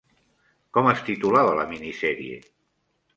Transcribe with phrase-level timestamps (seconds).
[0.77, 2.41] Com es titulava la minisèrie?